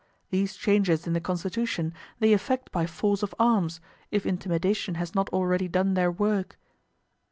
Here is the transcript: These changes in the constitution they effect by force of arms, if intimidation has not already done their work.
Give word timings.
These 0.31 0.55
changes 0.55 1.05
in 1.05 1.13
the 1.13 1.21
constitution 1.21 1.93
they 2.17 2.33
effect 2.33 2.71
by 2.71 2.87
force 2.87 3.21
of 3.21 3.35
arms, 3.37 3.79
if 4.09 4.25
intimidation 4.25 4.95
has 4.95 5.13
not 5.13 5.29
already 5.29 5.67
done 5.67 5.93
their 5.93 6.09
work. 6.11 6.57